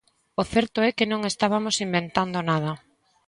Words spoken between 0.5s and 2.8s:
certo é que non estabamos inventando nada.